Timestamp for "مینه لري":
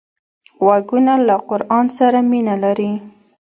2.29-2.91